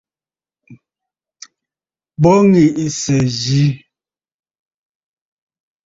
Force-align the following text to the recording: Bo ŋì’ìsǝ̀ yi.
Bo 2.21 2.31
ŋì’ìsǝ̀ 2.49 3.25
yi. 3.43 3.65